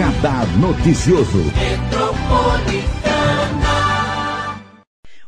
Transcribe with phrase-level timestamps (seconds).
[0.00, 1.42] Radar Noticioso.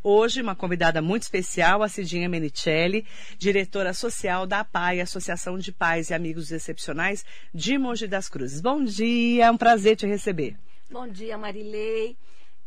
[0.02, 3.04] Hoje, uma convidada muito especial, a Cidinha Menicelli,
[3.36, 7.22] diretora social da APAI, Associação de Pais e Amigos Excepcionais
[7.52, 8.62] de Mogi das Cruzes.
[8.62, 10.56] Bom dia, é um prazer te receber.
[10.90, 12.16] Bom dia, Marilei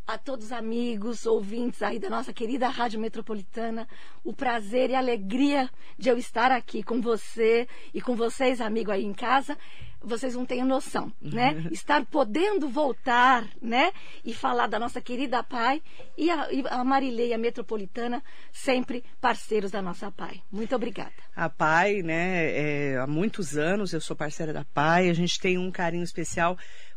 [0.08, 3.88] a todos os amigos, ouvintes aí da nossa querida Rádio Metropolitana,
[4.24, 8.92] o prazer e a alegria de eu estar aqui com você e com vocês, amigo
[8.92, 9.58] aí em casa.
[10.02, 11.66] Vocês não têm noção, né?
[11.72, 13.92] Estar podendo voltar, né?
[14.24, 15.82] E falar da nossa querida Pai
[16.16, 20.44] e a, e a Marileia Metropolitana, sempre parceiros da nossa Pai.
[20.52, 21.14] Muito obrigada.
[21.36, 22.52] A Pai, né?
[22.52, 25.10] É, há muitos anos eu sou parceira da Pai.
[25.10, 26.56] A gente tem um carinho especial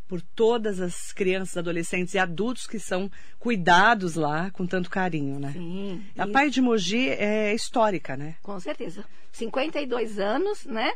[0.08, 5.52] por todas as crianças, adolescentes e adultos que são cuidados lá com tanto carinho, né?
[5.52, 6.02] Sim.
[6.16, 8.36] A Pai de Mogi é histórica, né?
[8.42, 9.04] Com certeza.
[9.32, 10.92] 52 anos, né?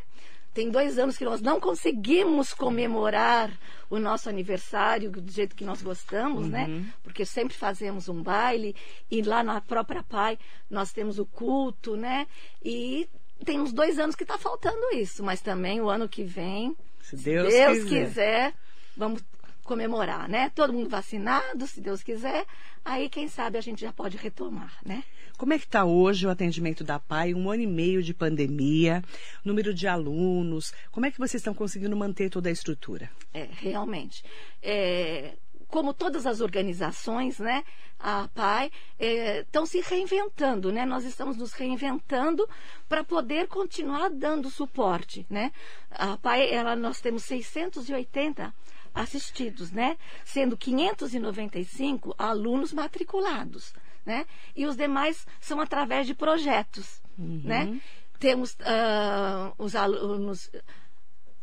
[0.53, 3.51] Tem dois anos que nós não conseguimos comemorar
[3.89, 6.65] o nosso aniversário do jeito que nós gostamos, né?
[6.67, 6.85] Uhum.
[7.03, 8.75] Porque sempre fazemos um baile
[9.09, 10.37] e lá na própria Pai
[10.69, 12.27] nós temos o culto, né?
[12.63, 13.07] E
[13.43, 17.17] tem uns dois anos que está faltando isso, mas também o ano que vem, Se
[17.17, 18.05] se Deus, Deus, quiser.
[18.05, 18.53] quiser,
[18.95, 19.23] vamos
[19.63, 20.51] comemorar, né?
[20.53, 22.45] Todo mundo vacinado, se Deus quiser,
[22.83, 25.03] aí quem sabe a gente já pode retomar, né?
[25.37, 27.33] Como é que está hoje o atendimento da PAI?
[27.33, 29.03] Um ano e meio de pandemia,
[29.43, 30.73] número de alunos.
[30.91, 33.09] Como é que vocês estão conseguindo manter toda a estrutura?
[33.33, 34.23] É, realmente.
[34.61, 35.33] É,
[35.73, 37.63] como todas as organizações, né,
[37.99, 40.85] a PAI estão se reinventando, né?
[40.85, 42.47] Nós estamos nos reinventando
[42.87, 45.51] para poder continuar dando suporte, né?
[45.89, 48.53] A PAI, ela, nós temos 680
[48.93, 49.97] assistidos, né?
[50.23, 53.73] Sendo 595 alunos matriculados,
[54.05, 54.27] né?
[54.55, 57.81] E os demais são através de projetos, né?
[58.19, 60.51] Temos ah, os alunos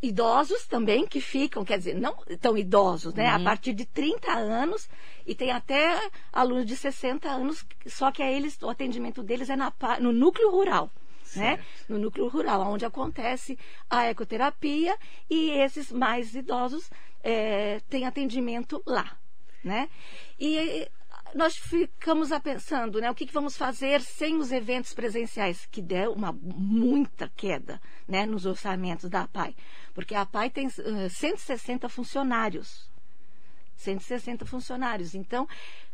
[0.02, 3.28] idosos também que ficam, quer dizer, não tão idosos, né?
[3.28, 4.88] A partir de 30 anos
[5.26, 9.56] e tem até alunos de 60 anos, só que a eles, o atendimento deles é
[9.56, 10.90] na, no núcleo rural.
[11.36, 11.56] Né?
[11.56, 11.64] Certo.
[11.88, 13.56] No núcleo rural, onde acontece
[13.88, 14.96] a ecoterapia
[15.28, 16.90] e esses mais idosos
[17.22, 19.16] eh, têm atendimento lá.
[19.62, 19.88] Né?
[20.38, 20.88] E
[21.34, 25.80] nós ficamos a pensando, né, o que, que vamos fazer sem os eventos presenciais, que
[25.80, 29.54] deu uma muita queda, né, nos orçamentos da APAI,
[29.94, 32.90] porque a APAI tem eh, 160 funcionários.
[33.76, 35.14] 160 funcionários.
[35.14, 35.48] Então,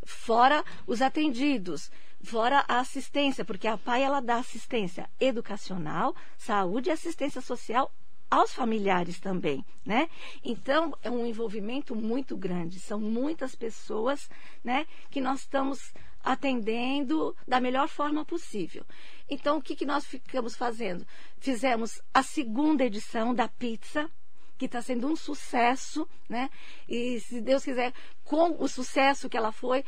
[0.04, 1.90] fora os atendidos,
[2.22, 7.92] fora a assistência, porque a PAI ela dá assistência educacional, saúde e assistência social
[8.30, 10.08] aos familiares também, né?
[10.44, 14.28] Então, é um envolvimento muito grande, são muitas pessoas,
[14.64, 15.92] né, que nós estamos
[16.22, 18.84] atendendo da melhor forma possível.
[19.30, 21.06] Então, o que, que nós ficamos fazendo?
[21.38, 24.10] Fizemos a segunda edição da pizza,
[24.58, 26.48] que está sendo um sucesso, né?
[26.88, 27.92] E se Deus quiser,
[28.24, 29.84] com o sucesso que ela foi,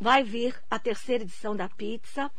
[0.00, 2.30] vai vir a terceira edição da pizza.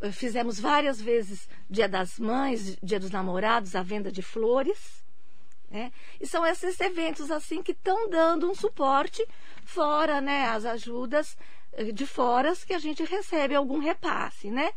[0.00, 5.04] Eh, Fizemos várias vezes Dia das Mães, Dia dos Namorados, a venda de flores.
[5.70, 5.92] Né?
[6.20, 9.26] E são esses eventos assim que estão dando um suporte,
[9.64, 11.36] fora né, as ajudas
[11.72, 14.50] eh, de foras que a gente recebe algum repasse.
[14.50, 14.72] Né?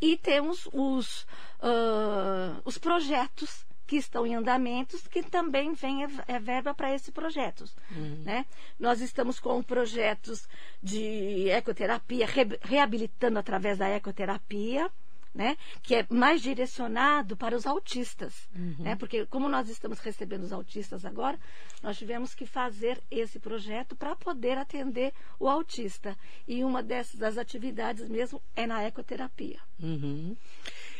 [0.00, 1.26] E temos os,
[1.60, 7.10] ah, os projetos que estão em andamentos, que também vem é, é verba para esses
[7.10, 7.76] projetos.
[8.24, 8.46] Né?
[8.80, 10.48] Nós estamos com projetos
[10.82, 14.90] de ecoterapia, re- reabilitando através da ecoterapia,
[15.34, 15.58] né?
[15.82, 18.48] que é mais direcionado para os autistas.
[18.78, 18.96] Né?
[18.96, 21.38] Porque, como nós estamos recebendo os autistas agora,
[21.82, 26.16] nós tivemos que fazer esse projeto para poder atender o autista.
[26.48, 29.60] E uma dessas das atividades mesmo é na ecoterapia.
[29.78, 30.34] Uhum.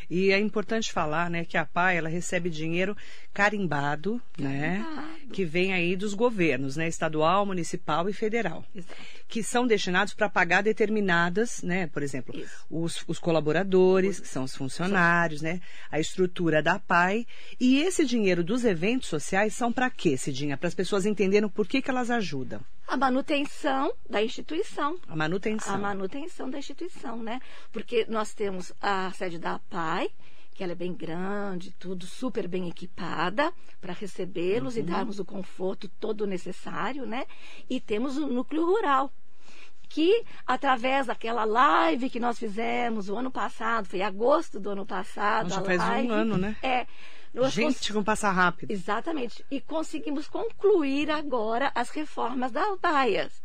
[0.09, 2.95] E é importante falar, né, que a PAI ela recebe dinheiro
[3.33, 5.33] carimbado, né, Carimbado.
[5.33, 8.95] que vem aí dos governos, né, estadual, municipal e federal, Exato.
[9.33, 12.39] Que são destinados para pagar determinadas, né, por exemplo,
[12.69, 15.59] os, os colaboradores, que são os funcionários, né,
[15.89, 17.25] a estrutura da PAI.
[17.59, 20.55] E esse dinheiro dos eventos sociais são para quê, Cidinha?
[20.55, 22.61] Para as pessoas entenderem por que, que elas ajudam.
[22.87, 24.99] A manutenção da instituição.
[25.07, 25.73] A manutenção.
[25.73, 27.41] A manutenção da instituição, né?
[27.71, 30.11] Porque nós temos a sede da PAI,
[30.53, 33.51] que ela é bem grande, tudo super bem equipada
[33.81, 37.25] para recebê-los e darmos o conforto todo necessário, né?
[37.67, 39.11] E temos o núcleo rural,
[39.93, 44.85] que através daquela live que nós fizemos o ano passado, foi em agosto do ano
[44.87, 46.55] passado, Já faz um live, ano, né?
[46.63, 46.87] É.
[47.31, 48.71] nós cons- Gente, como passa rápido.
[48.71, 49.45] Exatamente.
[49.51, 53.41] E conseguimos concluir agora as reformas das baias.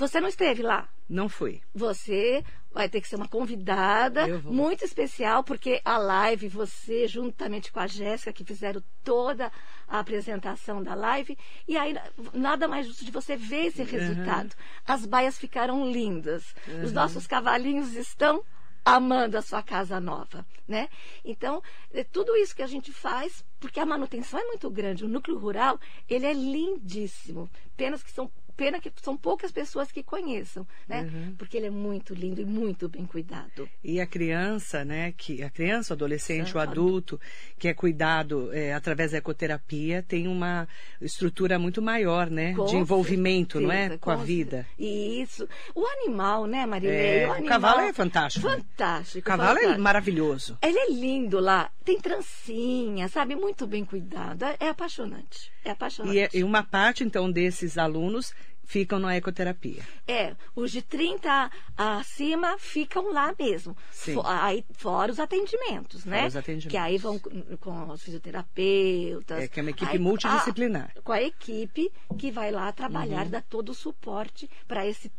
[0.00, 0.88] Você não esteve lá?
[1.06, 1.60] Não fui.
[1.74, 2.42] Você
[2.72, 7.86] vai ter que ser uma convidada muito especial, porque a live, você, juntamente com a
[7.86, 9.52] Jéssica, que fizeram toda
[9.86, 11.36] a apresentação da live,
[11.68, 11.94] e aí
[12.32, 14.54] nada mais justo de você ver esse resultado.
[14.54, 14.84] Uhum.
[14.86, 16.54] As baias ficaram lindas.
[16.66, 16.82] Uhum.
[16.82, 18.42] Os nossos cavalinhos estão
[18.82, 20.88] amando a sua casa nova, né?
[21.22, 21.62] Então,
[21.92, 25.04] é tudo isso que a gente faz, porque a manutenção é muito grande.
[25.04, 27.50] O núcleo rural, ele é lindíssimo.
[27.76, 31.02] Penas que são pena que são poucas pessoas que conheçam, né?
[31.02, 31.34] Uhum.
[31.36, 33.68] Porque ele é muito lindo e muito bem cuidado.
[33.82, 35.12] E a criança, né?
[35.16, 37.20] Que a criança, o adolescente, o adulto,
[37.58, 40.68] que é cuidado é, através da ecoterapia, tem uma
[41.00, 42.54] estrutura muito maior, né?
[42.54, 44.66] Com de envolvimento, certeza, não é, com, com a vida.
[44.78, 45.48] Isso.
[45.74, 47.20] O animal, né, Marilei?
[47.20, 48.48] É, o, animal, o cavalo é fantástico.
[48.48, 49.18] Fantástico.
[49.18, 49.74] O cavalo fantástico.
[49.74, 50.58] é maravilhoso.
[50.62, 51.70] Ele é lindo lá.
[51.84, 53.34] Tem trancinha, sabe?
[53.34, 54.44] Muito bem cuidado.
[54.44, 55.50] É, é apaixonante.
[55.64, 56.14] É apaixonante.
[56.14, 58.32] E, é, e uma parte, então, desses alunos
[58.70, 59.82] ficam na ecoterapia.
[60.06, 63.76] É, os de 30 acima ficam lá mesmo.
[63.90, 66.18] For, aí, fora os atendimentos, né?
[66.18, 66.70] Fora os atendimentos.
[66.70, 69.42] Que aí vão com os fisioterapeutas.
[69.42, 70.92] É, que é uma equipe aí, multidisciplinar.
[70.96, 73.30] A, com a equipe que vai lá trabalhar, uhum.
[73.30, 75.10] dar todo o suporte para esse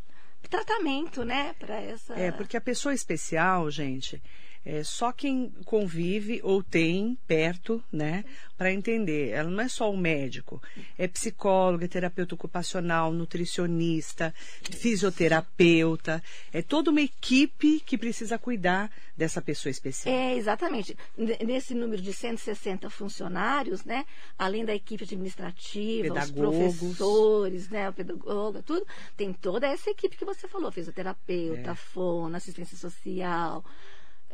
[0.48, 1.54] tratamento, né?
[1.58, 2.14] Para essa.
[2.14, 4.22] É, porque a pessoa especial, gente,
[4.64, 8.24] é só quem convive ou tem perto, né,
[8.56, 9.30] para entender.
[9.30, 10.62] Ela não é só o médico,
[10.96, 14.32] é psicóloga, é terapeuta ocupacional, nutricionista,
[14.62, 16.22] fisioterapeuta,
[16.52, 20.14] é toda uma equipe que precisa cuidar dessa pessoa especial.
[20.14, 20.96] É, exatamente.
[21.44, 24.06] Nesse número de 160 funcionários, né,
[24.38, 26.30] além da equipe administrativa, Pedagogos.
[26.30, 28.86] os professores, né, o pedagogo, tudo,
[29.16, 31.74] tem toda essa equipe que você falou, fisioterapeuta, é.
[31.74, 33.64] fono, assistência social,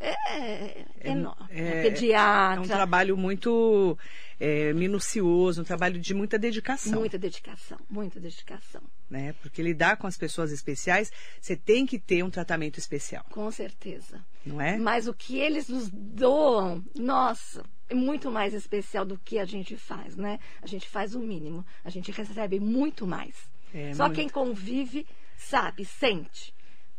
[0.00, 1.46] é, é, enorme.
[1.50, 2.60] É, pediatra.
[2.60, 3.98] É um trabalho muito
[4.38, 6.98] é, minucioso, um trabalho de muita dedicação.
[6.98, 8.82] Muita dedicação, muita dedicação.
[9.10, 9.34] Né?
[9.42, 11.10] Porque lidar com as pessoas especiais,
[11.40, 13.24] você tem que ter um tratamento especial.
[13.30, 14.24] Com certeza.
[14.46, 14.78] Não é?
[14.78, 19.76] Mas o que eles nos doam, nossa, é muito mais especial do que a gente
[19.76, 20.38] faz, né?
[20.62, 23.34] A gente faz o mínimo, a gente recebe muito mais.
[23.74, 24.16] É, Só muito...
[24.16, 25.06] quem convive
[25.36, 26.54] sabe, sente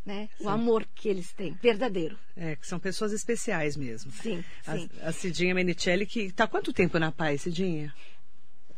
[0.06, 0.30] né?
[0.40, 2.18] O amor que eles têm, verdadeiro.
[2.36, 4.12] É, que são pessoas especiais mesmo.
[4.12, 4.90] Sim, sim.
[5.02, 7.94] A, a Cidinha Menicelli, que está quanto tempo na Paz, Cidinha?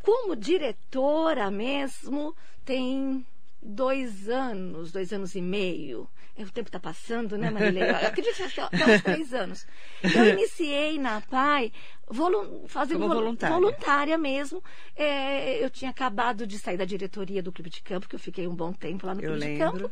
[0.01, 2.35] Como diretora mesmo,
[2.65, 3.25] tem
[3.61, 6.09] dois anos, dois anos e meio.
[6.35, 7.83] É, o tempo está passando, né, Marilei?
[7.89, 9.67] Eu acredito que até uns três anos.
[10.03, 11.71] Eu iniciei na PAI
[12.09, 13.55] volu fazendo vol voluntária.
[13.55, 14.63] voluntária mesmo.
[14.95, 18.47] É, eu tinha acabado de sair da diretoria do Clube de Campo, que eu fiquei
[18.47, 19.71] um bom tempo lá no eu Clube lembro.
[19.71, 19.91] de Campo.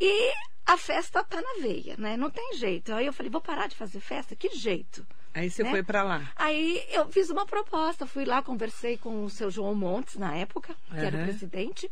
[0.00, 0.32] E
[0.66, 2.16] a festa tá na veia, né?
[2.16, 2.92] Não tem jeito.
[2.92, 4.34] Aí eu falei, vou parar de fazer festa?
[4.34, 5.06] Que jeito?
[5.34, 5.70] Aí você né?
[5.70, 6.30] foi para lá.
[6.36, 10.74] Aí eu fiz uma proposta, fui lá, conversei com o seu João Montes na época,
[10.88, 11.04] que uhum.
[11.04, 11.90] era o presidente,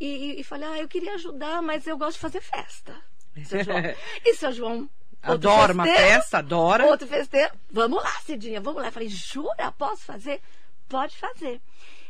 [0.00, 2.96] e, e, falei, ah, eu queria ajudar, mas eu gosto de fazer festa.
[3.44, 3.94] Seu João.
[4.24, 4.90] e seu João
[5.22, 6.86] Adora uma festa, adora.
[6.86, 7.52] Outro festeiro.
[7.70, 8.88] Vamos lá, Cidinha, vamos lá.
[8.88, 9.70] Eu falei, jura?
[9.72, 10.40] Posso fazer?
[10.88, 11.60] Pode fazer.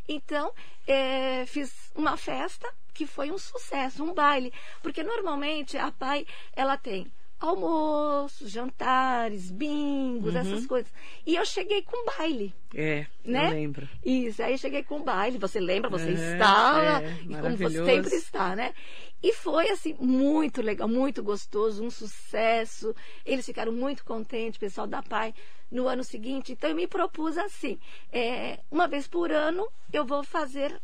[0.09, 0.53] Então,
[0.87, 4.53] é, fiz uma festa que foi um sucesso, um baile.
[4.83, 7.11] Porque normalmente a PAI, ela tem
[7.41, 10.41] almoços, jantares, bingos, uhum.
[10.41, 10.93] essas coisas.
[11.27, 12.55] E eu cheguei com baile.
[12.75, 13.47] É, né?
[13.47, 13.89] eu lembro.
[14.05, 18.15] Isso, aí cheguei com baile, você lembra, você é, estava, é, e como você sempre
[18.15, 18.75] está, né?
[19.23, 22.95] E foi, assim, muito legal, muito gostoso, um sucesso.
[23.25, 25.35] Eles ficaram muito contentes, o pessoal da PAI,
[25.71, 26.53] no ano seguinte.
[26.53, 27.79] Então, eu me propus assim,
[28.13, 30.81] é, uma vez por ano, eu vou fazer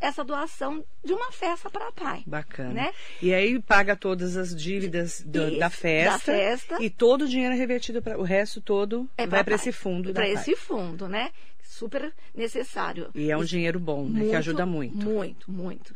[0.00, 2.22] essa doação de uma festa para a pai.
[2.26, 2.72] Bacana.
[2.72, 2.92] Né?
[3.20, 6.82] E aí paga todas as dívidas do, Isso, da, festa, da festa.
[6.82, 10.12] E todo o dinheiro é revertido para o resto todo é vai para esse fundo
[10.12, 11.30] Para esse fundo, né?
[11.62, 13.10] Super necessário.
[13.14, 14.20] E é um dinheiro bom, né?
[14.20, 14.96] Muito, que ajuda muito.
[14.96, 15.94] Muito, muito.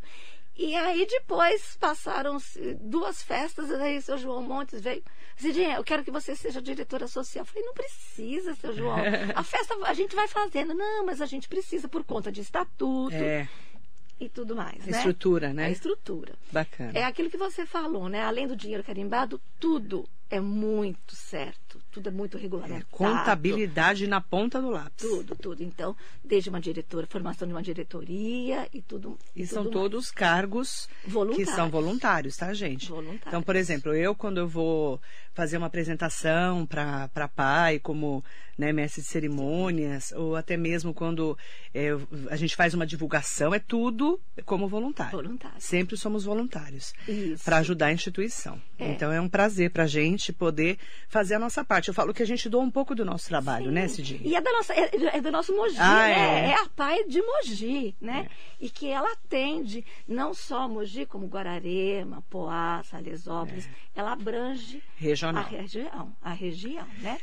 [0.55, 2.37] E aí depois passaram
[2.79, 5.03] duas festas, aí o seu João Montes veio.
[5.35, 7.43] Cidinha, eu quero que você seja diretora social.
[7.43, 8.97] Eu falei, não precisa, seu João.
[9.35, 10.75] A festa a gente vai fazendo.
[10.75, 13.15] Não, mas a gente precisa por conta de estatuto.
[13.15, 13.49] É
[14.25, 14.85] e tudo mais.
[14.87, 14.97] Né?
[14.97, 15.67] estrutura, né?
[15.67, 16.35] A estrutura.
[16.50, 16.93] Bacana.
[16.95, 18.23] É aquilo que você falou, né?
[18.23, 22.87] Além do dinheiro carimbado, tudo é muito certo, tudo é muito regulamentado.
[22.91, 25.07] É, contabilidade na ponta do lápis.
[25.07, 25.62] Tudo, tudo.
[25.62, 29.19] Então, desde uma diretora, formação de uma diretoria e tudo.
[29.37, 30.11] E, e são tudo todos mais.
[30.12, 31.50] cargos voluntários.
[31.50, 32.88] que são voluntários, tá, gente?
[32.88, 33.26] Voluntários.
[33.26, 34.99] Então, por exemplo, eu quando eu vou
[35.35, 38.25] fazer uma apresentação para pai como
[38.62, 41.37] né, mestre de cerimônias, ou até mesmo quando
[41.75, 41.88] é,
[42.31, 45.11] a gente faz uma divulgação, é tudo como voluntário.
[45.12, 45.57] Voluntário.
[45.61, 46.95] Sempre somos voluntários
[47.45, 48.61] para ajudar a instituição.
[48.78, 48.92] É.
[48.92, 50.78] Então é um prazer para a gente poder
[51.09, 51.88] fazer a nossa parte.
[51.88, 54.21] Eu falo que a gente doa um pouco do nosso trabalho, né, Cidinha?
[54.23, 56.12] E é, da nossa, é, é do nosso Mogi, Ah, né?
[56.12, 56.50] é.
[56.50, 56.54] É.
[56.54, 58.28] a PAI de Mogi, né?
[58.61, 63.69] E que ela atende não só Mogi, como Guararema, Poá, Salesópolis.
[63.95, 65.45] Ela abrange a Regional.
[65.45, 67.19] região, a região, né?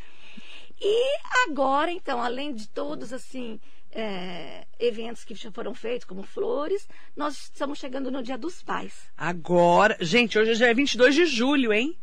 [0.81, 3.59] E agora, então, além de todos, assim,
[3.91, 8.93] é, eventos que já foram feitos, como flores, nós estamos chegando no Dia dos Pais.
[9.17, 11.97] Agora, gente, hoje já é 22 de julho, hein?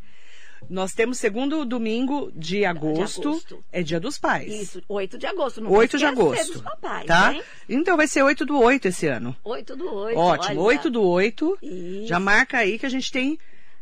[0.68, 3.64] Nós temos segundo domingo de agosto, agosto.
[3.70, 4.52] é Dia dos Pais.
[4.52, 5.60] Isso, 8 de agosto.
[5.60, 6.52] Não 8 de agosto.
[6.54, 7.34] Dos papais, tá?
[7.34, 7.42] hein?
[7.68, 9.36] Então vai ser 8 do 8 esse ano.
[9.44, 10.18] 8 do 8.
[10.18, 10.78] Ótimo, olha.
[10.78, 11.58] 8 do 8.
[11.62, 12.06] Isso.
[12.06, 13.38] Já marca aí que a gente tem.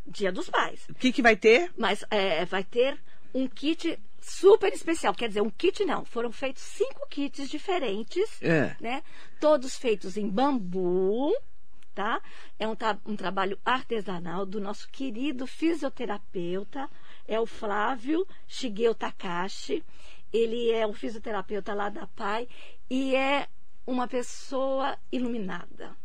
[0.07, 0.81] Dia dos Pais.
[0.91, 1.71] O que, que vai ter?
[1.79, 2.99] Mas é, vai ter
[3.33, 5.15] um kit super especial.
[5.15, 6.05] Quer dizer, um kit não.
[6.05, 8.75] Foram feitos cinco kits diferentes, É.
[8.81, 9.03] né?
[9.39, 11.33] Todos feitos em bambu,
[11.95, 12.21] tá?
[12.59, 16.89] É um, tra- um trabalho artesanal do nosso querido fisioterapeuta,
[17.29, 19.85] é o Flávio Shigeo Takashi.
[20.33, 22.49] Ele é um fisioterapeuta lá da PAI
[22.91, 23.47] e é
[23.87, 25.97] uma pessoa iluminada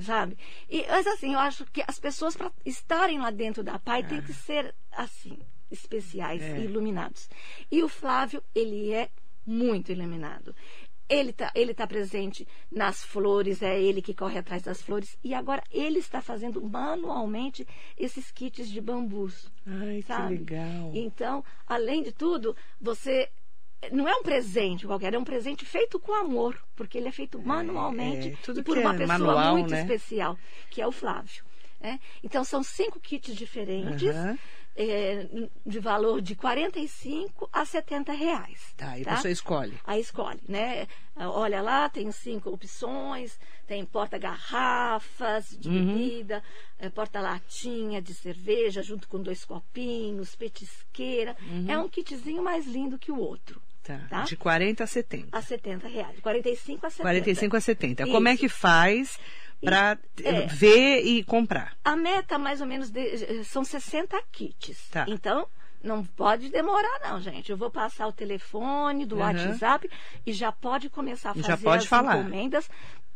[0.00, 0.38] sabe?
[0.70, 4.22] E, mas assim, eu acho que as pessoas para estarem lá dentro da PAI têm
[4.22, 5.36] que ser assim,
[5.70, 6.58] especiais É.
[6.58, 7.28] e iluminados.
[7.70, 9.08] E o Flávio, ele é
[9.46, 10.54] muito iluminado.
[11.08, 15.16] Ele está ele tá presente nas flores, é ele que corre atrás das flores.
[15.24, 19.50] E agora ele está fazendo manualmente esses kits de bambus.
[19.66, 20.34] Ai, que sabe?
[20.36, 20.90] legal.
[20.94, 23.30] Então, além de tudo, você
[23.90, 27.40] não é um presente qualquer, é um presente feito com amor, porque ele é feito
[27.40, 29.80] manualmente é, tudo e por que uma é pessoa manual, muito né?
[29.80, 30.36] especial,
[30.68, 31.42] que é o Flávio.
[31.80, 31.98] né?
[32.22, 34.38] Então, são cinco kits diferentes, Aham.
[34.80, 35.26] É,
[35.66, 38.72] de valor de 45 a 70 reais.
[38.76, 39.76] Tá, e a pessoa escolhe.
[39.84, 40.86] Aí escolhe, né?
[41.16, 45.86] Olha lá, tem cinco opções, tem porta-garrafas de Uhum.
[45.96, 46.42] bebida,
[46.78, 51.36] eh, porta-latinha de cerveja, junto com dois copinhos, petisqueira.
[51.42, 51.66] Uhum.
[51.68, 53.60] É um kitzinho mais lindo que o outro.
[53.82, 53.98] Tá.
[54.08, 54.22] Tá?
[54.22, 55.36] De 40 a 70.
[55.36, 56.20] A 70 reais.
[56.20, 57.02] 45 a 70.
[57.02, 58.06] 45 a 70.
[58.06, 58.40] Como é Isso.
[58.42, 59.18] que faz
[59.64, 60.46] para é.
[60.46, 61.76] ver e comprar?
[61.84, 64.88] A meta, mais ou menos, de- são 60 kits.
[64.90, 65.04] Tá.
[65.08, 65.46] Então,
[65.82, 67.50] não pode demorar, não, gente.
[67.50, 69.32] Eu vou passar o telefone do Aham.
[69.48, 69.88] WhatsApp
[70.26, 72.18] e já pode começar a Já fazer pode as falar.
[72.18, 72.68] encomendas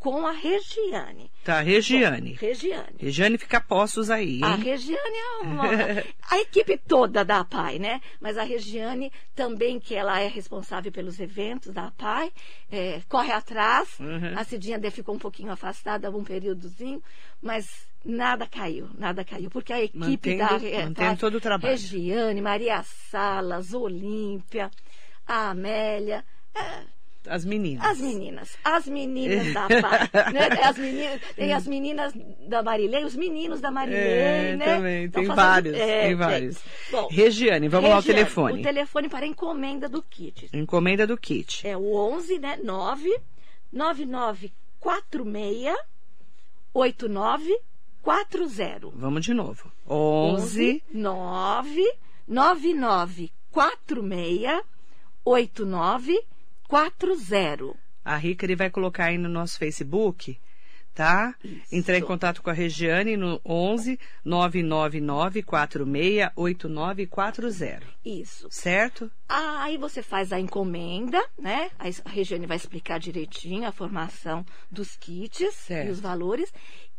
[0.02, 1.30] com a Regiane.
[1.44, 2.32] Tá, Regiane.
[2.32, 2.97] Regiane.
[2.99, 4.56] Regiane fica postos aí, A hein?
[4.56, 5.64] Regiane é uma,
[6.28, 8.00] a equipe toda da PAI, né?
[8.21, 12.32] Mas a Regiane também, que ela é responsável pelos eventos da PAI,
[12.68, 13.97] é, corre atrás.
[14.00, 14.37] Uhum.
[14.37, 17.00] A Cidinha até ficou um pouquinho afastada um períodozinho,
[17.40, 21.71] mas nada caiu, nada caiu, porque a equipe Mantendo- da é, mantendo todo o trabalho.
[21.71, 24.68] Regiane, Maria Salas, Olímpia,
[25.25, 26.25] a Amélia,
[26.56, 26.82] é,
[27.28, 27.84] As meninas.
[27.86, 29.68] as meninas, as meninas da
[30.32, 30.48] né?
[30.64, 32.12] As meninas, tem as meninas
[32.48, 34.64] da Marilei, os meninos da Marilei, É, né?
[34.76, 35.08] também.
[35.08, 36.58] Tem fazendo- vários, é, tem vários.
[36.90, 38.60] Bom, Regiane, vamos lá ao Regiane, telefone.
[38.60, 41.64] O telefone para encomenda do kit Encomenda do kit.
[41.66, 42.58] é o 11, né?
[42.62, 43.08] 9
[43.72, 45.76] 9946
[46.74, 48.90] 8940.
[48.96, 49.70] Vamos de novo.
[49.88, 51.88] 11 9
[52.26, 54.60] 9946
[55.24, 56.31] 8940.
[58.04, 60.38] A Rica ele vai colocar aí no nosso Facebook,
[60.94, 61.34] tá?
[61.44, 61.74] Isso.
[61.74, 67.86] Entrar em contato com a Regiane no 11 999 46 8940.
[68.04, 68.48] Isso.
[68.50, 69.10] Certo?
[69.28, 71.70] Aí você faz a encomenda, né?
[71.78, 75.88] A Regiane vai explicar direitinho a formação dos kits Certo.
[75.88, 76.52] e os valores.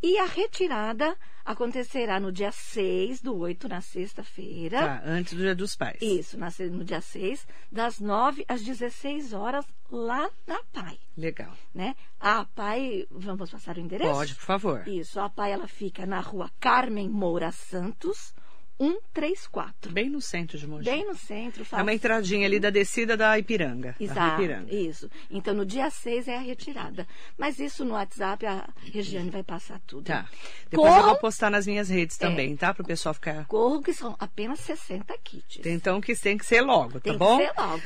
[0.06, 4.78] E a retirada acontecerá no dia 6 do 8, na sexta-feira.
[4.78, 6.02] Tá, antes do Dia dos Pais.
[6.02, 6.38] Isso,
[6.72, 11.54] no dia 6, das 9 às 16 horas, lá na PAI, Legal.
[11.74, 11.96] né?
[12.20, 14.12] A PAI, vamos passar o endereço?
[14.12, 14.88] Pode, por favor.
[14.90, 18.34] Isso, a PAI, ela fica na rua Carmen Moura Santos,
[18.80, 19.92] 134.
[19.92, 20.86] Bem no centro de Mogi.
[20.86, 21.66] Bem no centro.
[21.72, 23.96] É uma entradinha ali da descida da Ipiranga.
[24.00, 24.74] Exato, Ipiranga.
[24.74, 25.10] isso.
[25.30, 27.08] Então, no dia 6 é a retirada.
[27.38, 30.06] Mas isso no WhatsApp, a Regiane vai passar tudo.
[30.06, 30.26] Tá.
[30.70, 32.74] Depois eu vou postar nas minhas redes também, tá?
[32.74, 33.46] Para o pessoal ficar.
[33.46, 35.62] corram, que são apenas 60 kits.
[35.66, 37.38] Então que tem que ser logo, Tem tá que bom?
[37.38, 37.82] ser logo.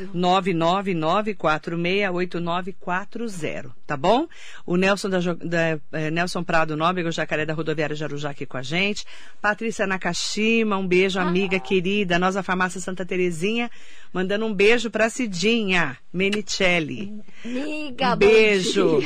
[2.47, 4.27] 999468940, tá bom?
[4.65, 8.45] O Nelson, da, da- eh, Nelson Prado Nóbrega, o Jacaré da Rodoviária de Arujá aqui
[8.45, 9.05] com a gente.
[9.41, 12.19] Patrícia Nakashima, Fátima, um beijo, amiga querida.
[12.19, 13.69] Nós, a Farmácia Santa Terezinha,
[14.13, 17.13] mandando um beijo pra Cidinha Menicelli.
[17.43, 18.99] Amiga, Um beijo.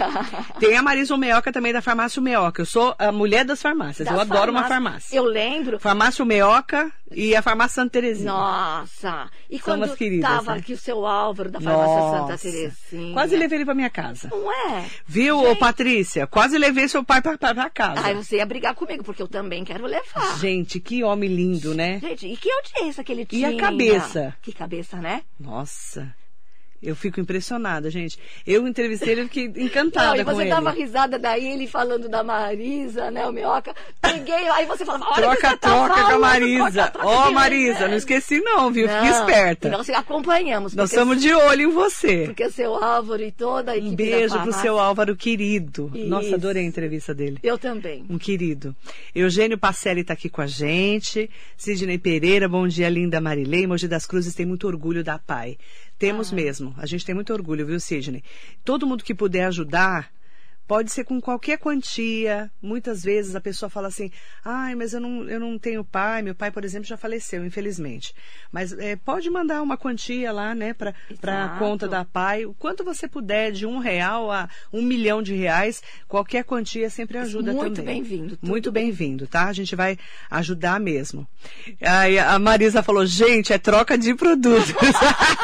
[0.59, 2.61] Tem a Marisa Meoca também da Farmácia Meoca.
[2.61, 4.07] Eu sou a mulher das farmácias.
[4.07, 5.15] Da eu adoro uma farmácia.
[5.15, 5.79] Eu lembro.
[5.79, 8.31] Farmácia Meoca e a Farmácia Santa Terezinha.
[8.31, 9.29] Nossa!
[9.49, 10.59] E São quando queridas, tava né?
[10.59, 12.37] aqui o seu Álvaro da Farmácia Santa Nossa.
[12.37, 13.13] Terezinha.
[13.13, 14.29] Quase levei ele pra minha casa.
[14.31, 14.85] Não é?
[15.05, 15.59] Viu, Gente.
[15.59, 16.27] Patrícia?
[16.27, 17.37] Quase levei seu pai pra
[17.69, 18.01] casa.
[18.01, 20.39] Ai, você ia brigar comigo, porque eu também quero levar.
[20.39, 21.99] Gente, que homem lindo, né?
[21.99, 23.49] Gente, e que audiência que ele E tinha?
[23.49, 24.35] a cabeça?
[24.41, 25.23] Que cabeça, né?
[25.39, 26.13] Nossa.
[26.81, 28.17] Eu fico impressionada, gente.
[28.45, 32.23] Eu entrevistei ele, fiquei Não, encantada e com você dava risada daí, ele falando da
[32.23, 33.75] Marisa, né, o Minhoca.
[34.01, 36.91] Peguei, aí você falava, olha Troca, tá troca com a Marisa.
[36.99, 38.87] Ó, de Marisa, não esqueci não, viu?
[38.87, 39.67] Fique Não, esperta.
[39.67, 40.73] E nós acompanhamos.
[40.73, 42.25] Nós estamos de olho em você.
[42.25, 45.91] Porque seu Álvaro e toda a equipe Um beijo pro seu Álvaro querido.
[46.07, 46.35] Nossa, Isso.
[46.35, 47.37] adorei a entrevista dele.
[47.43, 48.05] Eu também.
[48.09, 48.75] Um querido.
[49.13, 51.29] Eugênio Pacelli está aqui com a gente.
[51.55, 53.67] Sidney Pereira, bom dia, linda Marilei.
[53.67, 55.57] Mogi das Cruzes tem muito orgulho da PAI.
[56.01, 56.73] Temos mesmo.
[56.77, 58.23] A gente tem muito orgulho, viu, Sidney?
[58.65, 60.11] Todo mundo que puder ajudar,
[60.67, 62.51] pode ser com qualquer quantia.
[62.61, 64.09] Muitas vezes a pessoa fala assim:
[64.43, 66.21] ai, mas eu não, eu não tenho pai.
[66.21, 68.13] Meu pai, por exemplo, já faleceu, infelizmente.
[68.51, 70.93] Mas é, pode mandar uma quantia lá, né, para
[71.45, 72.45] a conta da PAI.
[72.45, 77.17] O quanto você puder, de um real a um milhão de reais, qualquer quantia sempre
[77.17, 77.95] ajuda Muito também.
[77.95, 79.45] bem-vindo, tudo Muito bem-vindo, tá?
[79.47, 79.97] A gente vai
[80.29, 81.27] ajudar mesmo.
[81.81, 84.73] Aí a Marisa falou, gente, é troca de produtos.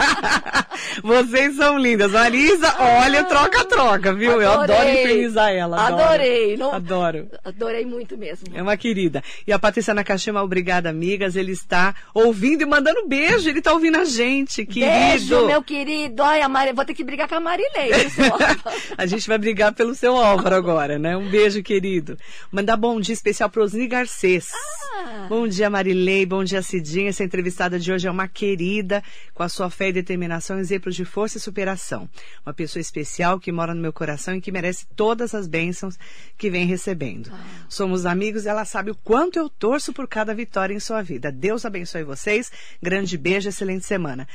[1.04, 2.12] Vocês são lindas.
[2.12, 4.42] Marisa, olha, troca-troca, viu?
[4.42, 5.86] Eu adoro Infernizar ela.
[5.88, 6.04] adoro.
[6.04, 6.58] Adorei.
[6.58, 7.30] Não- Adoro.
[7.44, 8.48] Adorei muito mesmo.
[8.54, 9.24] É uma querida.
[9.46, 11.36] E a Patrícia Nakashima, obrigada, amigas.
[11.36, 13.50] Ele está ouvindo e mandando beijo.
[13.50, 14.92] Ele está ouvindo a gente, querido.
[14.92, 16.24] Beijo, meu querido.
[16.24, 16.74] Ai, a Mari...
[16.74, 17.92] Vou ter que brigar com a Marilei.
[18.98, 21.16] A gente vai brigar pelo seu Álvaro agora, né?
[21.16, 22.18] Um beijo, querido.
[22.52, 24.52] Mandar bom dia especial para Osni Garcês.
[24.96, 25.26] Ah.
[25.30, 26.26] Bom dia, Marilei.
[26.26, 27.10] Bom dia, Cidinha.
[27.10, 31.06] Essa entrevistada de hoje é uma querida, com a sua fé e determinação, exemplo de
[31.06, 32.10] força e superação.
[32.46, 35.98] Uma pessoa especial que mora no meu coração e que merece todas as bênçãos
[36.38, 37.30] que vem recebendo.
[37.32, 37.66] Ah.
[37.70, 41.32] Somos amigos ela sabe o quanto eu torço por cada vitória em sua vida.
[41.32, 42.51] Deus abençoe vocês.
[42.84, 44.27] Grande beijo, excelente semana.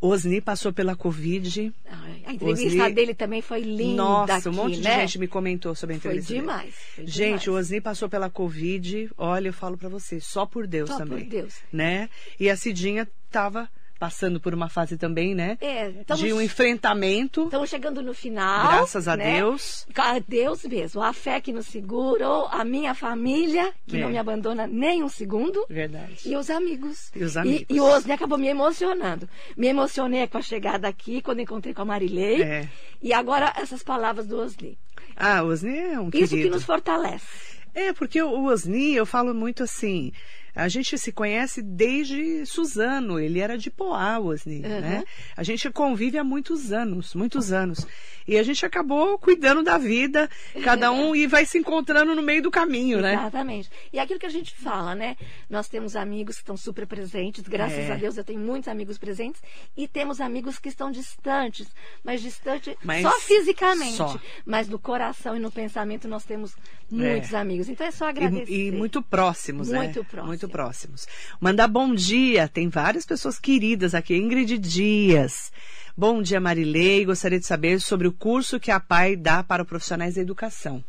[0.00, 1.72] Osni passou pela Covid.
[1.90, 4.94] Ai, A entrevista Osni- dele também foi linda Nossa, aqui, um monte né?
[4.94, 6.32] de gente me comentou sobre a Foi entrevista.
[6.32, 6.40] dele.
[6.46, 7.46] demais, foi gente, demais.
[7.48, 9.10] o Osni passou pela Covid.
[9.18, 11.28] Olha, eu falo pra você, só por Deus Só por também.
[11.28, 11.54] Deus.
[11.72, 12.08] Né?
[12.38, 15.58] E a Cidinha tava passando por uma fase também, né?
[15.60, 17.44] É, estamos, de um enfrentamento.
[17.44, 18.68] estamos chegando no final.
[18.68, 19.36] Graças a né?
[19.38, 19.86] Deus.
[19.96, 21.02] A Deus mesmo.
[21.02, 24.00] A fé que nos segurou, a minha família, que É.
[24.00, 25.64] não me abandona nem um segundo.
[25.68, 26.16] Verdade.
[26.24, 27.10] E os amigos.
[27.14, 27.66] E os amigos.
[27.68, 29.28] E, e o Osni acabou me emocionando.
[29.56, 32.42] Me emocionei com a chegada aqui, quando encontrei com a Marilei.
[32.42, 32.68] É.
[33.02, 34.78] E agora essas palavras do Osni.
[35.16, 36.36] Ah, o Osni é um Isso querido.
[36.36, 37.58] que nos fortalece.
[37.74, 40.12] É, porque o Osni, eu falo muito assim,
[40.58, 44.34] a gente se conhece desde Suzano, ele era de Poá, Uhum.
[44.80, 45.04] né?
[45.36, 47.86] A gente convive há muitos anos, muitos anos.
[48.26, 50.28] E a gente acabou cuidando da vida,
[50.62, 53.14] cada um, e vai se encontrando no meio do caminho, né?
[53.14, 53.70] Exatamente.
[53.92, 55.16] E é aquilo que a gente fala, né?
[55.48, 57.92] Nós temos amigos que estão super presentes, graças É.
[57.92, 59.40] a Deus eu tenho muitos amigos presentes,
[59.76, 61.68] e temos amigos que estão distantes,
[62.04, 63.96] mas distantes Mas só fisicamente.
[63.96, 64.18] só.
[64.44, 66.54] Mas no coração e no pensamento nós temos
[66.90, 67.68] muitos amigos.
[67.68, 68.50] Então é só agradecer.
[68.52, 69.78] E, e muito próximos, né?
[69.78, 70.26] Muito próximos.
[70.26, 71.06] Muito próximos.
[71.40, 72.48] Mandar bom dia.
[72.48, 74.16] Tem várias pessoas queridas aqui.
[74.16, 75.52] Ingrid Dias.
[75.96, 77.04] Bom dia, Marilei.
[77.04, 80.82] Gostaria de saber sobre o curso que a PAI dá para profissionais da educação.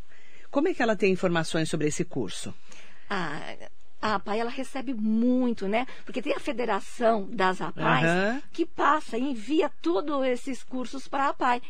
[0.50, 2.52] Como é que ela tem informações sobre esse curso?
[3.08, 3.40] A,
[4.00, 5.86] a APAI ela recebe muito, né?
[6.04, 8.42] Porque tem a Federação das APAIs Aham.
[8.52, 11.60] que passa e envia todos esses cursos para a APAI.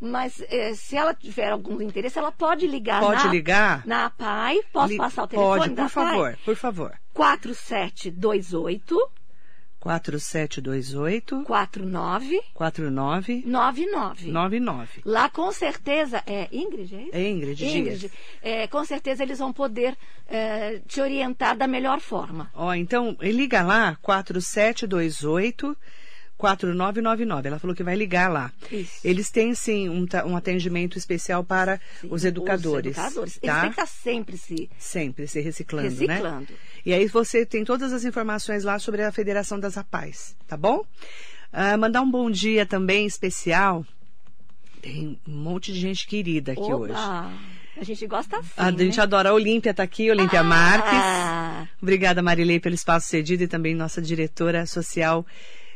[0.00, 3.86] Mas eh, se ela tiver algum interesse, ela pode ligar Pode na, ligar?
[3.86, 4.60] na APAI.
[4.72, 6.10] Posso Li- passar o telefone Pode, da por APAI?
[6.12, 6.92] favor, por favor.
[7.14, 8.94] 4728
[9.78, 14.30] 4728 49 49 99.
[14.32, 15.02] 99.
[15.04, 17.10] Lá com certeza é Ingrid, é isso?
[17.12, 18.10] É Ingrid Ingrid,
[18.42, 19.94] é, com certeza eles vão poder
[20.26, 22.50] eh, te orientar da melhor forma.
[22.54, 25.76] Ó, então, liga lá, 4728
[26.44, 27.48] 4999.
[27.48, 28.52] Ela falou que vai ligar lá.
[28.70, 28.92] Isso.
[29.02, 32.92] Eles têm, sim, um, um atendimento especial para Sim, os educadores.
[32.96, 33.38] Os educadores.
[33.42, 33.60] Eles Tá?
[33.62, 36.14] têm que estar sempre se Sempre se reciclando, né?
[36.14, 36.48] reciclando.
[36.84, 40.84] E aí você tem todas as informações lá sobre a Federação das APAES, tá bom?
[41.52, 43.86] Ah, mandar um bom dia também especial.
[44.82, 46.76] Tem um monte de gente querida aqui Oba!
[46.76, 46.92] hoje.
[47.76, 48.50] A gente gosta assim.
[48.56, 49.02] A gente né?
[49.02, 49.30] adora.
[49.30, 50.44] A Olímpia está aqui, Olímpia Ah!
[50.44, 51.70] Marques.
[51.82, 55.26] Obrigada, Marilei, pelo espaço cedido e também nossa diretora social,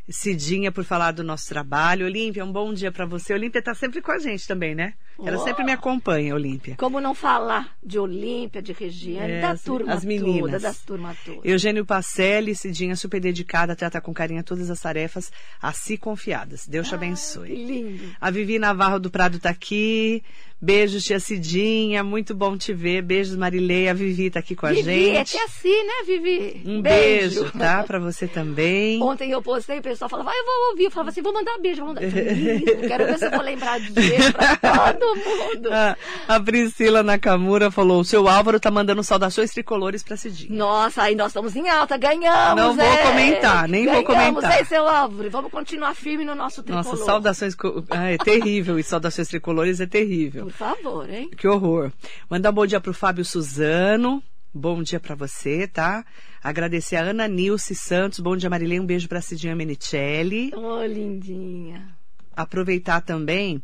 [0.09, 2.07] Cidinha, por falar do nosso trabalho.
[2.07, 3.35] Olímpia, um bom dia para você.
[3.35, 4.94] Olímpia está sempre com a gente também, né?
[5.23, 5.44] Ela Oh.
[5.44, 6.77] sempre me acompanha, Olímpia.
[6.79, 10.40] Como não falar de Olímpia, de Regiane, É, da turma as meninas.
[10.40, 11.40] toda, das turmas todas.
[11.44, 16.66] Eugênio Pacelli, Cidinha super dedicada, trata com carinho todas as tarefas a si confiadas.
[16.66, 17.49] Deus te Que abençoe.
[17.66, 18.14] lindo.
[18.21, 20.23] A Vivi Navarro do Prado tá aqui.
[20.61, 22.03] Beijos, tia Cidinha.
[22.03, 23.01] Muito bom te ver.
[23.03, 23.88] Beijos, Marilei.
[23.88, 25.37] A Vivi tá aqui com a Vivi, é gente.
[25.37, 26.62] até assim, né, Vivi?
[26.66, 27.85] Um beijo, tá?
[27.85, 29.01] Pra você também.
[29.03, 30.85] Ontem eu postei, o pessoal falava, ah, eu vou ouvir.
[30.85, 32.03] Eu falava assim, vou mandar beijo, vou mandar.
[32.03, 35.73] Eu falei, "Lindo, Quero ver se eu vou lembrar de beijo pra todo mundo.
[35.73, 40.57] A, a Priscila Nakamura falou: o seu Álvaro tá mandando saudações tricolores pra Cidinha.
[40.59, 42.57] Nossa, aí nós estamos em alta, ganhamos.
[42.61, 42.97] Não vou é.
[42.99, 44.59] comentar, nem vou ganhamos, comentar.
[44.59, 45.31] aí, seu Álvaro.
[45.31, 46.85] Vamos continuar firme no nosso tricolor.
[46.85, 47.57] Nossa, saudações.
[47.90, 48.77] Ah, é terrível.
[48.79, 50.48] E saudações tricolores é terrível.
[50.49, 51.29] Por favor, hein?
[51.37, 51.93] Que horror.
[52.31, 54.23] Mandar um bom dia pro Fábio Suzano.
[54.53, 56.07] Bom dia pra você, tá?
[56.43, 58.19] Agradecer a Ana Nilce Santos.
[58.19, 58.81] Bom dia, Marilene.
[58.81, 60.51] Um beijo pra Cidinha Menicelli.
[60.55, 61.95] Ô, lindinha.
[62.35, 63.63] Aproveitar também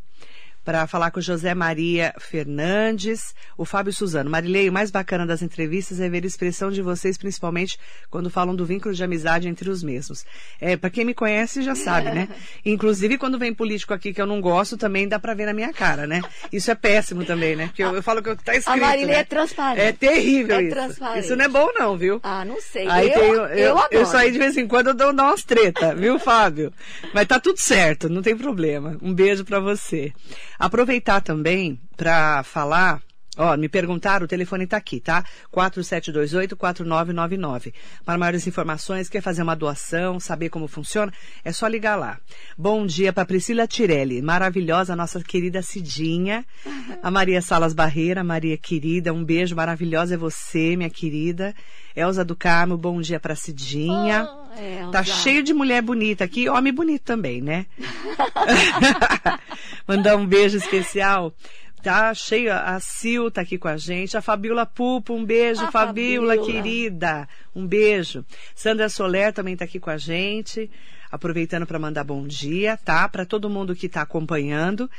[0.65, 4.31] para falar com o José Maria Fernandes, o Fábio Suzano.
[4.31, 7.79] Marilei, o mais bacana das entrevistas é ver a expressão de vocês, principalmente
[8.11, 10.25] quando falam do vínculo de amizade entre os mesmos.
[10.61, 12.29] É, para quem me conhece já sabe, né?
[12.65, 15.73] Inclusive quando vem político aqui que eu não gosto, também dá para ver na minha
[15.73, 16.23] cara, né?
[16.53, 17.67] Isso é péssimo também, né?
[17.67, 18.81] Porque eu, eu falo que tá escrito.
[18.81, 19.21] Marilei né?
[19.21, 19.81] é transparente.
[19.81, 20.75] É terrível É isso.
[20.75, 21.25] transparente.
[21.25, 22.21] Isso não é bom não, viu?
[22.23, 22.89] Ah, não sei.
[22.89, 25.27] Aí eu, tem, eu, eu, eu, só aí de vez em quando eu dou, dou
[25.27, 26.73] umas treta, viu, Fábio?
[27.13, 28.97] Mas tá tudo certo, não tem problema.
[29.03, 30.13] Um beijo pra você.
[30.65, 33.03] Aproveitar também pra falar.
[33.37, 35.25] Ó, me perguntaram, o telefone tá aqui, tá?
[35.53, 37.75] 4728-4999.
[38.05, 41.13] Para maiores informações, quer fazer uma doação, saber como funciona,
[41.45, 42.21] é só ligar lá.
[42.57, 46.47] Bom dia para Priscila Tirelli, maravilhosa, nossa querida Cidinha.
[47.03, 51.53] A Maria Salas Barreira, Maria querida, um beijo maravilhosa é você, minha querida.
[51.97, 54.29] Elza do Carmo, bom dia para Cidinha.
[54.29, 54.93] Oh, Elza.
[54.93, 57.67] Tá cheio de mulher bonita aqui, homem bonito também, né?
[59.87, 61.35] Mandar um beijo especial.
[61.85, 65.71] Tá cheio, a Sil tá aqui com a gente, a Fabiola Pupo, um beijo, A
[65.71, 66.51] Fabiola, Fabiola.
[66.53, 68.25] querida, um beijo.
[68.55, 70.71] Sandra Soler também tá aqui com a gente,
[71.13, 73.07] aproveitando para mandar bom dia, tá?
[73.07, 74.91] Para todo mundo que tá acompanhando.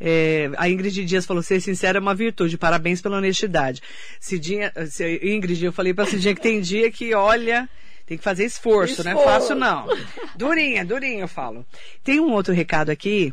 [0.00, 3.80] É, a Ingrid Dias falou, ser sincera é uma virtude, parabéns pela honestidade.
[4.18, 4.72] Cidinha,
[5.22, 7.68] Ingrid, eu falei pra Cidinha que tem dia que, olha,
[8.04, 9.32] tem que fazer esforço, não é Esforço.
[9.40, 9.86] fácil não.
[10.34, 11.64] Durinha, durinha, eu falo.
[12.02, 13.32] Tem um outro recado aqui,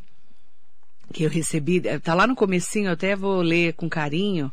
[1.13, 4.51] que eu recebi, eh, tá lá no comecinho, eu até vou ler com carinho,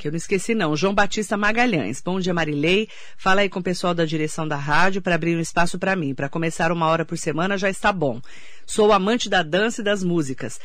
[0.00, 0.74] que eu não esqueci não.
[0.74, 2.00] João Batista Magalhães.
[2.00, 2.88] Bom dia, Marilei.
[3.18, 6.14] Fala aí com o pessoal da direção da rádio para abrir um espaço para mim.
[6.14, 8.18] Para começar uma hora por semana já está bom.
[8.64, 10.58] Sou amante da dança e das músicas.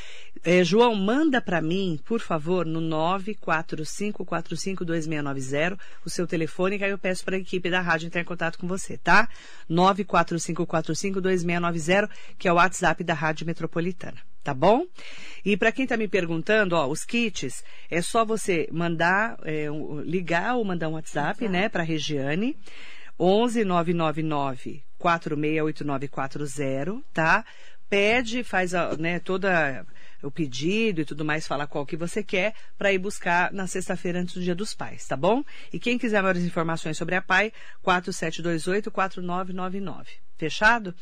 [0.43, 6.97] Eh, João, manda para mim, por favor, no 945452690 o seu telefone, que aí eu
[6.97, 9.27] peço para a equipe da rádio entrar em contato com você, tá?
[9.69, 14.85] 945452690, que é o WhatsApp da Rádio Metropolitana tá bom?
[15.43, 19.65] E para quem está me perguntando, ó, os kits, é só você mandar, é,
[20.03, 22.55] ligar ou mandar um WhatsApp, né, para Regiane,
[23.19, 27.43] 11 999 468940, tá?
[27.89, 29.83] Pede, faz a, né, toda
[30.21, 34.19] o pedido e tudo mais, fala qual que você quer para ir buscar na sexta-feira
[34.19, 35.43] antes do Dia dos Pais, tá bom?
[35.73, 40.11] E quem quiser maiores informações sobre a PAI, 4728 4999.
[40.37, 40.93] Fechado?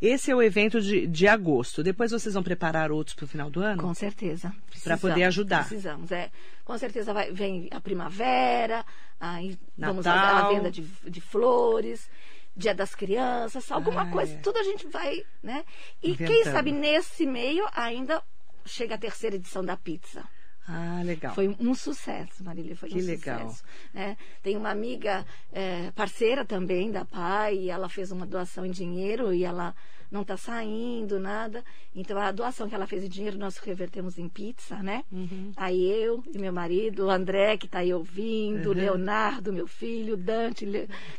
[0.00, 1.82] Esse é o evento de, de agosto.
[1.82, 3.82] Depois vocês vão preparar outros para o final do ano?
[3.82, 4.54] Com certeza.
[4.68, 5.66] Precisamos, poder ajudar.
[5.66, 6.30] Precisamos, é.
[6.64, 8.84] Com certeza vai, vem a primavera,
[9.20, 10.34] aí vamos Natal.
[10.34, 12.08] fazer a venda de, de flores,
[12.56, 14.38] dia das crianças, alguma Ah, coisa, é.
[14.38, 15.64] tudo a gente vai, né?
[16.02, 16.52] E quem Inventando.
[16.52, 18.22] sabe nesse meio ainda
[18.64, 20.24] chega a terceira edição da pizza.
[20.66, 21.34] Ah, legal.
[21.34, 23.48] Foi um sucesso, Marília, foi Que um legal.
[23.50, 23.64] sucesso.
[23.92, 24.16] né?
[24.42, 29.32] Tem uma amiga é, parceira também da PAI, e ela fez uma doação em dinheiro
[29.34, 29.74] e ela
[30.10, 31.64] não está saindo, nada.
[31.94, 35.04] Então, a doação que ela fez em dinheiro, nós revertemos em pizza, né?
[35.10, 35.50] Uhum.
[35.56, 38.78] Aí eu e meu marido, o André, que está aí ouvindo, o Uhum.
[38.78, 40.66] Leonardo, meu filho, o Dante,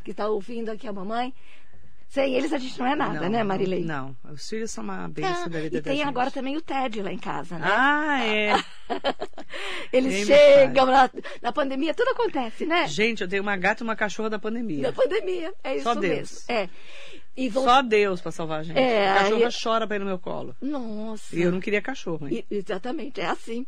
[0.03, 1.33] que está ouvindo aqui a mamãe.
[2.07, 3.83] Sem eles a gente não é nada, Não, né, Marilei?
[3.83, 7.01] Não, os filhos são uma bênção Ah, da vida e tem agora também o Ted
[7.01, 7.67] lá em casa, né?
[7.69, 8.53] Ah, é.
[9.91, 11.09] Eles Nem chegam na,
[11.41, 12.87] na pandemia, tudo acontece, né?
[12.87, 14.83] Gente, eu tenho uma gata e uma cachorra da pandemia.
[14.83, 16.03] Da pandemia, é isso Só Deus.
[16.13, 16.37] mesmo.
[16.47, 16.69] É.
[17.35, 17.63] E vão...
[17.65, 18.77] Só Deus pra salvar a gente.
[18.79, 20.55] É, a cachorra aí- chora pra ir no meu colo.
[20.61, 21.35] Nossa.
[21.35, 22.45] E eu não queria cachorro, hein?
[22.49, 23.65] E- exatamente, é assim.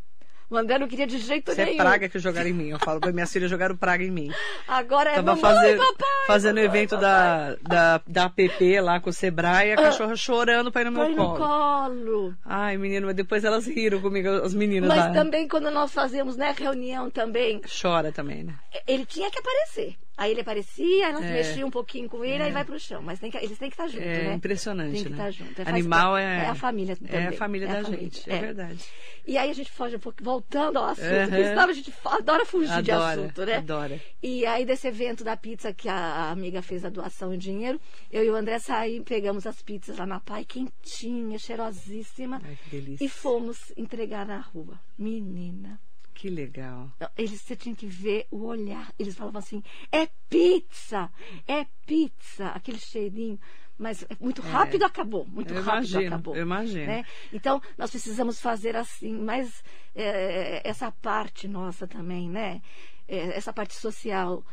[0.49, 1.77] O André não queria de jeito Isso é nenhum.
[1.77, 2.69] praga que jogaram em mim.
[2.69, 4.31] Eu falo pra minhas filhas jogaram praga em mim.
[4.67, 7.57] Agora é Tava mamãe, fazer- papai, fazendo mamãe, evento papai.
[7.63, 11.03] da, da, da app lá com o Sebrae a cachorra chorando pra ir no meu
[11.03, 11.38] Põe no colo.
[11.38, 12.36] colo.
[12.45, 15.12] Ai, menino, mas depois elas riram comigo, as meninas Mas lá.
[15.12, 18.53] também quando nós fazemos, né, reunião também, Chora também, né?
[18.88, 19.95] ele tinha que aparecer.
[20.17, 21.32] Aí ele aparecia, ela É.
[21.32, 23.03] mexia um pouquinho com ele, aí vai pro chão.
[23.03, 24.34] Mas que- eles têm que estar juntos, É né?
[24.34, 25.15] impressionante, Tem que né?
[25.15, 25.51] estar junto.
[25.51, 27.27] É, faz Animal parte- é, é a família É também.
[27.27, 28.39] a família É a da família, gente, é, é.
[28.39, 28.84] verdade.
[29.27, 31.27] E aí a gente foge um pouco, voltando ao assunto, Aham.
[31.27, 33.56] porque senão a gente adora fugir de Adora, assunto, né?
[33.58, 34.01] adora.
[34.23, 37.80] E aí desse evento da pizza que a, a amiga fez a doação em dinheiro,
[38.12, 42.69] eu e o André saímos, pegamos as pizzas lá na Pai, quentinha, cheirosíssima, Ai, que
[42.82, 43.06] delícia.
[43.06, 44.80] e fomos entregar na rua.
[44.97, 45.80] Menina,
[46.17, 46.91] Que legal.
[47.15, 48.91] eles você tinha que ver o olhar.
[48.97, 51.12] Eles falavam assim: é pizza,
[51.47, 53.39] é pizza, aquele cheirinho.
[53.77, 56.36] Mas é muito rápido acabou, muito Eu rápido imagino, acabou.
[56.36, 56.88] eu imagino.
[56.88, 57.06] né?
[57.32, 62.63] Então nós precisamos fazer assim, mais é, essa parte nossa também, né?
[63.08, 64.43] É, essa parte social,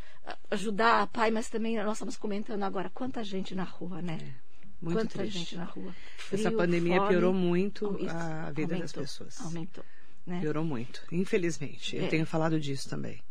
[0.50, 4.18] ajudar a pai, mas também nós estamos comentando agora quanta gente na rua, né?
[4.20, 4.34] É,
[4.82, 5.38] Muito quanta triste.
[5.38, 5.94] gente na rua.
[6.30, 7.08] Essa Frio, pandemia fome.
[7.08, 9.40] piorou muito a vida das aumentou, pessoas.
[9.40, 9.84] Aumentou.
[10.26, 10.40] Né?
[10.40, 11.96] Piorou muito, infelizmente.
[11.96, 12.08] Eu É.
[12.08, 13.22] tenho falado disso também.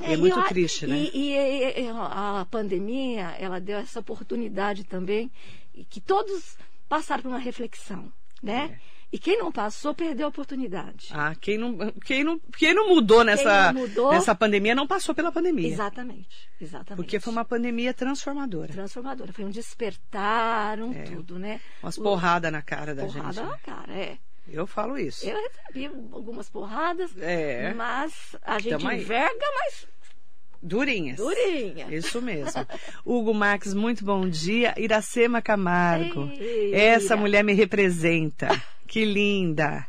[0.00, 0.96] É, e muito a- triste, né?
[0.96, 5.30] E, e- e a pandemia, ela deu essa oportunidade também,
[5.74, 6.56] e que todos
[6.88, 8.78] passaram por uma reflexão, né?
[8.92, 8.96] É.
[9.12, 11.08] E quem não passou, perdeu a oportunidade.
[11.12, 15.14] Ah, quem não, quem não, quem não mudou nessa, não mudou- nessa pandemia não passou
[15.14, 15.68] pela pandemia.
[15.68, 16.96] Exatamente, exatamente.
[16.96, 18.72] Porque foi uma pandemia transformadora.
[18.72, 21.04] transformadora, foi um despertar, um É.
[21.04, 21.60] tudo, né?
[21.82, 23.44] Umas O- porradas na cara da porrada gente.
[23.44, 23.58] na né?
[23.64, 24.18] cara, é.
[24.48, 25.26] Eu falo isso.
[25.28, 27.72] Eu recebi algumas porradas, É.
[27.74, 29.88] mas a gente Tamo enverga, mas
[30.62, 31.16] Durinhas.
[31.16, 31.86] durinha.
[31.94, 32.66] Isso mesmo.
[33.04, 34.74] Hugo Marques, muito bom dia.
[34.76, 36.30] Iracema Camargo.
[36.38, 37.16] Ei, Essa Ira.
[37.16, 38.48] mulher me representa.
[38.86, 39.86] Que linda.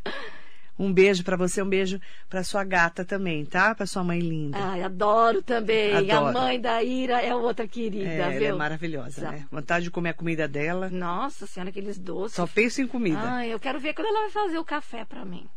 [0.79, 3.73] Um beijo pra você, um beijo pra sua gata também, tá?
[3.73, 4.57] Pra sua mãe linda.
[4.61, 5.91] Ai, adoro também.
[5.93, 6.33] A Adoro.
[6.33, 8.57] mãe da Ira é outra querida, é, ela é viu?
[8.57, 9.33] maravilhosa, Exato.
[9.37, 9.45] né?
[9.51, 10.89] Vontade de comer a comida dela.
[10.91, 12.35] Nossa senhora, aqueles doces.
[12.35, 13.19] Só penso em comida.
[13.21, 15.47] Ai, eu quero ver quando ela vai fazer o café pra mim.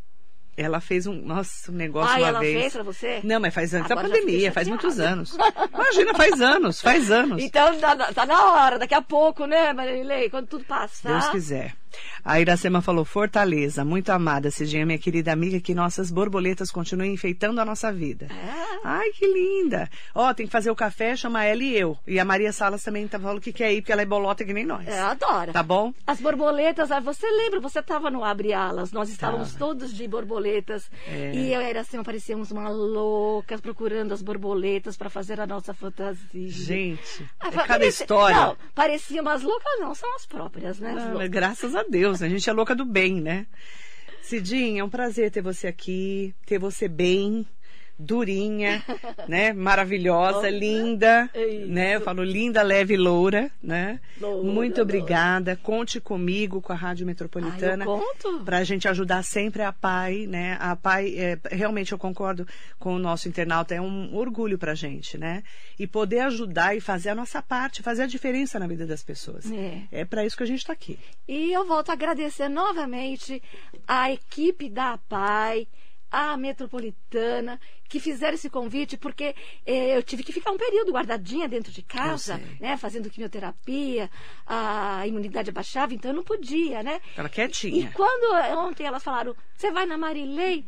[0.57, 2.61] Ela fez um, nossa, um negócio Ai, uma ela vez.
[2.61, 3.21] fez pra você?
[3.23, 5.37] Não, mas faz antes da pandemia, faz muitos anos.
[5.73, 7.43] Imagina, faz anos, faz anos.
[7.43, 10.29] Então tá, tá na hora, daqui a pouco, né, Marilei?
[10.29, 11.13] Quando tudo passar.
[11.13, 11.75] Deus quiser.
[12.25, 17.61] A Iracema falou, Fortaleza, muito amada, Cidinha, minha querida amiga, que nossas borboletas continuem enfeitando
[17.61, 18.27] a nossa vida.
[18.31, 18.81] É.
[18.85, 19.89] Ai, que linda.
[20.15, 21.97] Ó, tem que fazer o café, chama ela e eu.
[22.07, 24.53] E a Maria Salas também tá falando que quer ir, porque ela é bolota que
[24.53, 24.87] nem nós.
[24.87, 25.53] É, adora.
[25.53, 25.93] Tá bom?
[26.07, 29.59] As borboletas, ah, você lembra, você estava no Abre Alas, nós estávamos Tava.
[29.59, 30.91] todos de borboletas.
[31.07, 31.33] É.
[31.35, 36.21] E eu era assim, parecíamos uma loucas procurando as borboletas para fazer a nossa fantasia.
[36.49, 38.37] Gente, Ah, é cada parecia- história.
[38.37, 40.93] Não, parecia umas loucas, não, são as próprias, né?
[40.93, 42.27] as Ah, graças a Deus, né?
[42.27, 43.47] a gente é louca do bem, né?
[44.23, 47.47] Cidinha, é um prazer ter você aqui, ter você bem,
[48.01, 48.83] durinha,
[49.29, 49.53] né?
[49.53, 51.67] Maravilhosa, linda, É isso.
[51.71, 51.97] né?
[51.97, 54.01] Eu falo linda, leve e loura, né?
[54.21, 54.83] Loura, Muito loura.
[54.83, 55.57] obrigada.
[55.63, 57.85] Conte comigo com a Rádio Metropolitana.
[58.45, 60.57] Para a gente ajudar sempre a PAI, né?
[60.61, 62.47] A PAI, é, realmente eu concordo
[62.79, 65.43] com o nosso internauta, é um orgulho para a gente, né?
[65.79, 69.51] E poder ajudar e fazer a nossa parte, fazer a diferença na vida das pessoas.
[69.51, 69.83] É.
[69.93, 70.99] É para isso que a gente está aqui.
[71.29, 73.43] E eu volto a agradecer novamente
[73.87, 75.67] a equipe da APAI,
[76.11, 81.49] a Metropolitana, que fizeram esse convite, porque eh, eu tive que ficar um período guardadinha
[81.49, 84.11] dentro de casa, né, fazendo quimioterapia,
[84.47, 87.01] a imunidade abaixava, então eu não podia, né?
[87.15, 87.93] Tava E quietinha.
[87.95, 90.65] quando eh, ontem elas falaram, você vai na Marilei,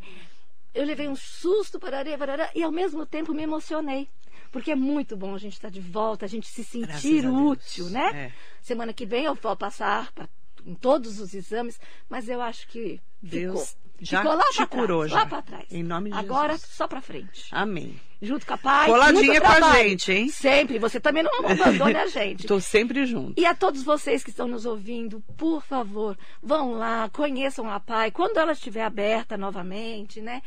[0.73, 4.09] eu levei um susto, parará, parará, e ao mesmo tempo me emocionei.
[4.51, 8.27] Porque é muito bom a gente estar de volta, a gente se sentir útil, né?
[8.27, 8.31] É.
[8.61, 10.29] Semana que vem eu vou passar pra,
[10.63, 13.83] em todos os exames, mas eu acho que Deus ficou.
[14.03, 15.17] Já ficou lá te pra curou trás, já.
[15.19, 15.65] Lá para trás.
[15.71, 16.71] Em nome de Agora Jesus.
[16.71, 17.47] só para frente.
[17.51, 17.99] Amém.
[18.21, 18.87] Junto com a Pai.
[18.87, 20.29] Coladinha com a gente, hein?
[20.29, 20.79] Sempre.
[20.79, 22.41] Você também não abandone a gente.
[22.45, 23.39] Estou sempre junto.
[23.39, 28.11] E a todos vocês que estão nos ouvindo, por favor, vão lá, conheçam a Pai.
[28.11, 30.41] Quando ela estiver aberta novamente, né?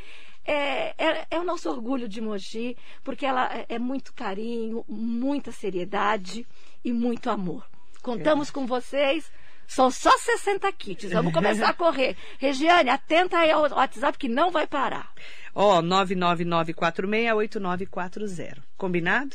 [0.44, 5.50] É, é, é o nosso orgulho de Mogi, porque ela é, é muito carinho, muita
[5.50, 6.46] seriedade
[6.84, 7.66] e muito amor.
[8.00, 9.30] Contamos com vocês.
[9.66, 11.10] São só 60 kits.
[11.10, 12.16] Vamos começar a correr.
[12.38, 15.10] Regiane, atenta aí ao WhatsApp que não vai parar.
[15.54, 18.58] Ó, 999468940.
[18.76, 19.34] Combinado?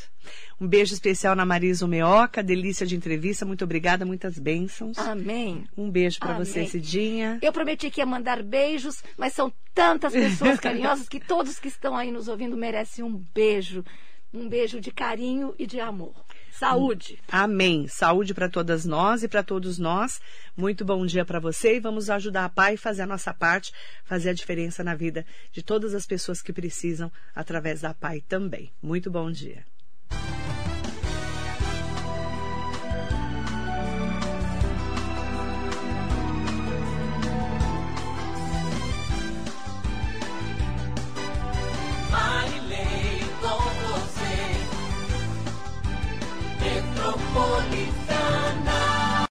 [0.60, 3.44] Um beijo especial na Marisa Meoca, delícia de entrevista.
[3.44, 4.96] Muito obrigada, muitas bênçãos.
[4.98, 5.64] Amém.
[5.76, 6.64] Um beijo para você.
[6.66, 7.40] Cidinha.
[7.42, 11.96] Eu prometi que ia mandar beijos, mas são tantas pessoas carinhosas que todos que estão
[11.96, 13.84] aí nos ouvindo merecem um beijo.
[14.32, 16.14] Um beijo de carinho e de amor.
[16.62, 17.18] Saúde.
[17.28, 17.88] Amém.
[17.88, 20.20] Saúde para todas nós e para todos nós.
[20.56, 23.72] Muito bom dia para você e vamos ajudar a Pai a fazer a nossa parte,
[24.04, 28.72] fazer a diferença na vida de todas as pessoas que precisam através da Pai também.
[28.80, 29.64] Muito bom dia.